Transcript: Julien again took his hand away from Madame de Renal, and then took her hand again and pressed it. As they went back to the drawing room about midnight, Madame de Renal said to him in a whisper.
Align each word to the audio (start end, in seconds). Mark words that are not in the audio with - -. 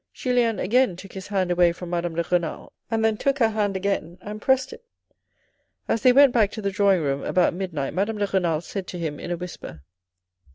Julien 0.13 0.57
again 0.57 0.95
took 0.95 1.13
his 1.13 1.27
hand 1.27 1.51
away 1.51 1.71
from 1.71 1.91
Madame 1.91 2.15
de 2.15 2.23
Renal, 2.27 2.73
and 2.89 3.05
then 3.05 3.17
took 3.17 3.37
her 3.37 3.49
hand 3.49 3.77
again 3.77 4.17
and 4.21 4.41
pressed 4.41 4.73
it. 4.73 4.83
As 5.87 6.01
they 6.01 6.11
went 6.11 6.33
back 6.33 6.49
to 6.53 6.61
the 6.63 6.71
drawing 6.71 7.03
room 7.03 7.21
about 7.23 7.53
midnight, 7.53 7.93
Madame 7.93 8.17
de 8.17 8.25
Renal 8.25 8.61
said 8.61 8.87
to 8.87 8.97
him 8.97 9.19
in 9.19 9.29
a 9.29 9.37
whisper. 9.37 9.83